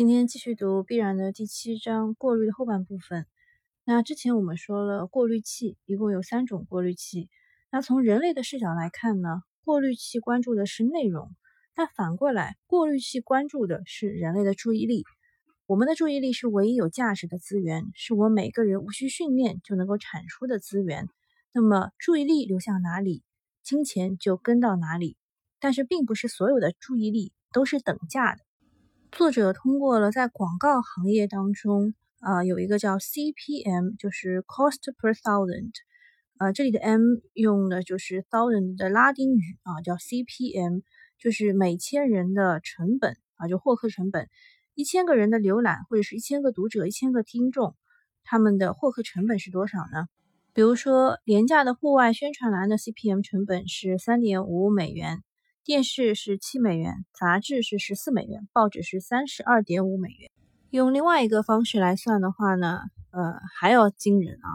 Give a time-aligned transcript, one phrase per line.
[0.00, 3.26] 今天继续读《必然》的第七章过滤的后半部分。
[3.84, 7.28] 那之前我们说了，过滤器一共有三种过滤器。
[7.70, 11.30] 那从人类的视角来看呢，过滤器关注的是内容，
[11.74, 15.04] 但反过来，过滤器关注的是人类的注意力。
[15.66, 21.10] 我们的注意力是唯一有价值的资源，是我每个人无需训练就能够产出的资源。
[21.52, 23.22] 那么，注意力流向哪里，
[23.62, 25.18] 金钱就跟到哪里。
[25.58, 28.40] 但是，并不是所有的注意力都是等价的。
[29.12, 35.72] 作者通过了在广告行业当中啊，有一个叫 CPM，就是 Cost per Thousand，
[36.38, 37.00] 呃，这里的 M
[37.34, 40.82] 用的就是 Thousand 的拉丁语啊，叫 CPM，
[41.18, 44.28] 就是每千人的成本啊，就获客成本，
[44.74, 47.74] 一千个人的浏览或者是一千个读者、一千个听众，
[48.22, 50.06] 他们的获客成本是多少呢？
[50.54, 55.22] 比如说廉价的户外宣传栏的 CPM 成本是三点五美元。
[55.62, 60.30] 电视是七美元，杂志是十四美元，报纸是三十二点五美元。
[60.70, 64.48] 用另外一个方式来算的话呢，呃，还要惊人啊！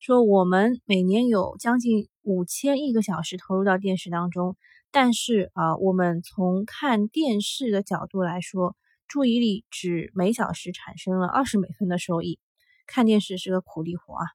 [0.00, 4.58] 说我们每年有将近五千亿个小时投入到电视当中，
[4.90, 8.76] 但是啊，我们从看电视的角度来说，
[9.08, 12.38] 注意力只每小时产生了二十美分的收益。
[12.86, 14.26] 看电视是个苦力活啊！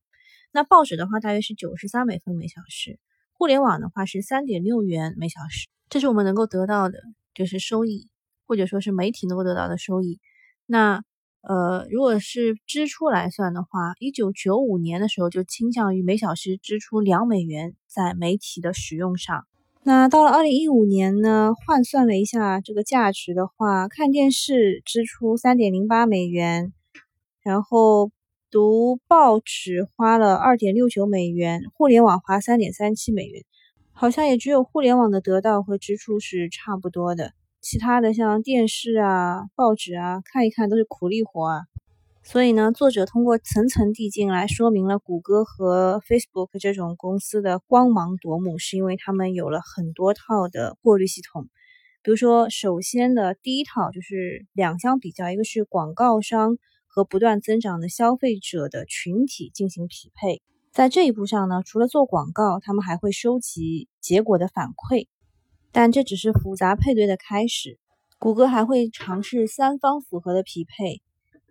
[0.52, 3.00] 那报纸的话，大约是九十三美分每小时，
[3.32, 5.68] 互联网的话是三点六元每小时。
[5.90, 7.00] 这是我们能够得到的，
[7.34, 8.10] 就是收益，
[8.48, 10.20] 或者说是媒体能够得到的收益。
[10.66, 11.04] 那
[11.42, 19.46] 呃，如果是支出来算的话，一九九五年的时候就倾向于每小时支出两美元在媒体的使用上。
[19.84, 26.74] 那到了二零一五年呢，换算了一下这个价值的话，看电视支出三点零八美元，
[27.44, 28.10] 然后
[28.50, 33.44] 读报纸花了二点六九美元，互联网花三点三七美元。
[33.98, 41.62] 好像也只有互联网的得到和支出是差不多的，其他的像电视啊、报纸啊，看一看都是苦力活啊。
[42.22, 51.48] 所以呢，作者通过层层递进来说明了谷歌和 Facebook 这种公司的光芒夺目，是因为他们有了很多套的过滤系统。
[52.04, 60.42] 比如说，首先的第一套就是两相比较，一个是广告商和不断增长的消费者的群体进行匹配。
[60.76, 65.08] 在这一步上呢，除了做广告，他们还会收集结果的反馈，
[65.72, 67.80] 但这只是复杂配对的开始。
[68.20, 71.02] 谷歌还会尝试三方符合的匹配，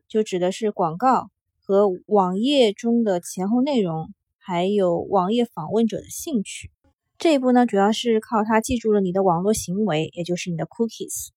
[0.09, 1.31] 就指的是广告
[1.63, 6.71] 和网页中的前后内容，还有网页访问者的兴趣。
[7.17, 11.29] 这一步呢，主要是靠它记住了你的网络行为，也就是你的 cookies。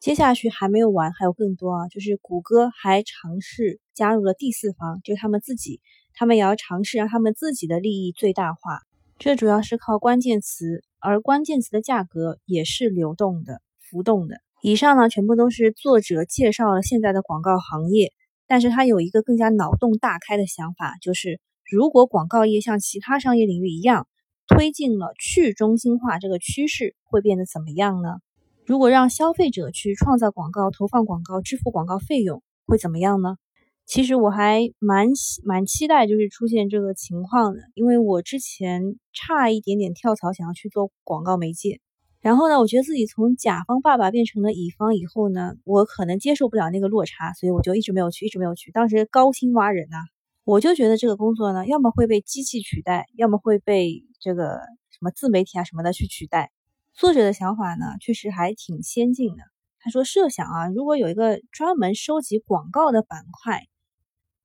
[0.00, 5.80] 接下去还没有完，还有更多啊，就是谷歌还尝试加入了第四方，就他们自己。
[6.18, 8.80] 他们也要尝试让他们自己的利益最大化，
[9.18, 14.38] 这主要是靠关键词，而关键词的价格也是流动的、浮动的。
[14.62, 18.14] 以上呢，全部都是作者介绍了现在的广告行业，
[18.46, 21.38] 但是他有一个更加脑洞大开的想法，就是
[21.70, 24.08] 如果广告业像其他商业领域一样
[24.46, 28.20] 推进了去中心化这个趋势，会变得怎么样呢？
[28.66, 33.36] 如果让消费者去创造广告、投放广告、支付广告费用，会怎么样呢？
[33.84, 35.06] 其实我还蛮
[35.44, 41.78] 蛮期待，就是出现这个情况的，因为我之前差一点点跳槽，想要去做广告媒介，
[42.20, 48.72] 然后呢，我觉得自己从甲方爸爸变成了乙方以后呢，我可能接受不了那个落差，所以我就一直没有去，一直没有去。
[48.72, 49.98] 当时高薪挖人呐，
[50.44, 54.58] 我就觉得这个工作呢，要么会被机器取代，要么会被这个
[54.90, 56.50] 什么自媒体啊什么的去取代。
[56.98, 59.42] 作者的想法呢，确实还挺先进的。
[59.80, 63.60] 他说：“设想啊，如果有一个专门收集广告的板块。”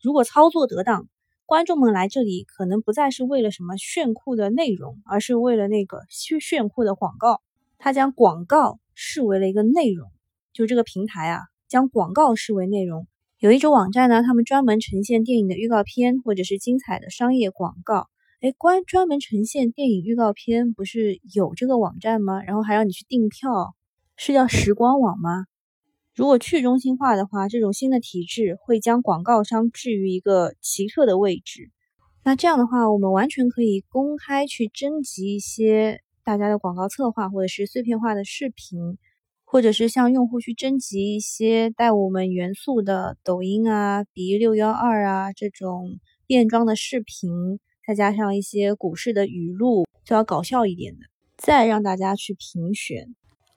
[0.03, 1.07] 如果操作得当，
[1.45, 7.41] 观众们来这里可能不再是为了什么炫酷的内容，而是为了那个炫炫酷的广告。
[7.77, 10.09] 他将广告视为了一个内容，
[10.51, 13.07] 就这个平台啊，将广告视为内容。
[13.39, 18.09] 有一种网站呢，他们专门呈现电影的预告片或者是精彩的商业广告。
[18.41, 22.41] 哎，关专门呈现电影预告片不是有这个网站吗？
[22.41, 23.75] 然后还让你去订票，
[24.15, 25.45] 是叫时光网吗？
[26.15, 31.69] 如果去中心化的话，这种新的体制会将广告商置于一个奇特的位置。
[32.23, 38.97] 那这样的话，我们完全可以公开去征集一些大家的广告策划，或者是碎片化的视频，
[39.45, 50.99] 或者是向用户去征集一些带我们元素的抖音啊、B 六幺二啊这种变装的视频，再加上一些股市的语录，就要搞笑一点的，
[51.37, 53.15] 再让大家去评选。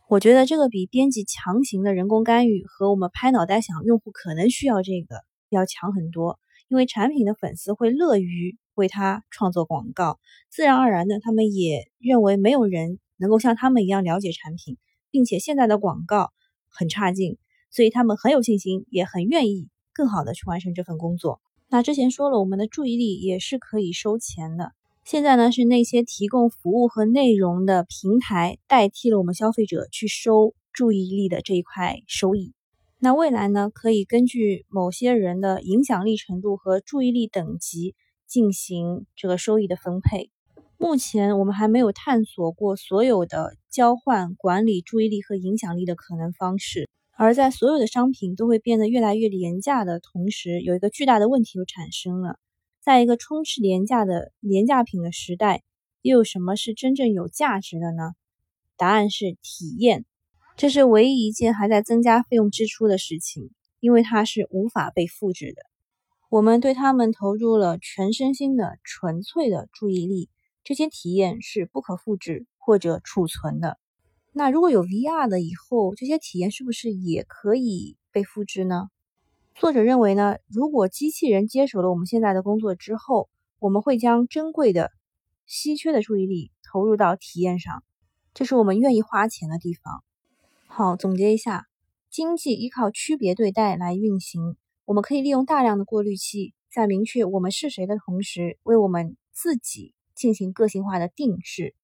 [0.09, 6.39] 我觉得这个比编辑强行的人工干预和我们拍脑袋想用户可能需要这个要强很多，
[6.69, 10.19] 因为产品的粉丝会乐于为他创作广告，
[10.51, 14.77] 自然而然的他们也认为没有人能够像他们一样了解产品，
[15.11, 16.33] 并且现在的广告
[16.69, 17.39] 很差劲，
[17.71, 21.41] 所以他们很有信心，也很愿意更好的去完成这份工作。
[21.75, 24.71] 那之前说了，我们的注意力也是可以收钱的。
[25.05, 32.53] 现在呢，是那些提供服务和内容的平台代替了我们消费者去收注意力的这一块收益。
[33.01, 37.97] 那未来呢，可以根据某些人的影响力程度和注意力等级
[38.29, 40.31] 进行这个收益的分配。
[40.79, 46.89] 目前我们还没有探索过所有的交换管理注意力和影响力的可能方式。
[47.17, 52.39] 而在所有的商品都会变得越来越廉价的同时，有一个巨大的问题又产生了。
[52.81, 55.63] 在一个充斥廉价的廉价品的时代，
[56.03, 58.13] 又有什么是真正有价值的呢？
[58.77, 60.05] 答案是体验，
[60.57, 65.63] 这是唯一一件还在增加费用支出的事情，因为它是无法被复制的。
[66.29, 70.29] 我们对他们投入了全身心的纯粹的注意力，
[70.65, 73.79] 这些体验是不可复制或者储存的。
[74.37, 78.89] 那如果有 VR 的以后，这些体验是不是也可以被复制呢？
[79.55, 83.29] 作者认为呢，如果机器人接手了我们现在的工作之后，
[83.61, 84.91] 我们会将珍贵的、
[85.47, 87.85] 稀缺的注意力投入到体验上，
[88.35, 90.03] 这是我们愿意花钱的地方。
[90.67, 91.67] 好，总结一下，
[92.11, 94.57] 经济依靠区别对待来运行。
[94.85, 101.73] 我们可以利用大量的过滤器，在明确我们是谁的同时，为我们自己进行个性化的定制。